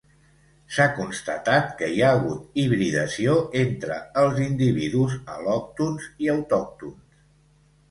S'ha 0.77 0.85
constatat 0.99 1.67
que 1.81 1.89
hi 1.97 2.01
ha 2.05 2.13
hagut 2.13 2.57
hibridació 2.63 3.37
entre 3.65 3.99
els 4.23 4.41
individus 4.49 5.21
al·lòctons 5.37 6.11
i 6.27 6.35
autòctons. 6.39 7.25